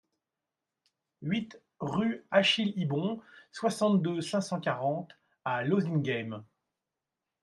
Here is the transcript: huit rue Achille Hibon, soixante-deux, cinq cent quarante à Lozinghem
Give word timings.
huit 1.21 1.61
rue 1.79 2.25
Achille 2.31 2.73
Hibon, 2.75 3.21
soixante-deux, 3.51 4.19
cinq 4.21 4.41
cent 4.41 4.59
quarante 4.59 5.15
à 5.45 5.63
Lozinghem 5.63 6.43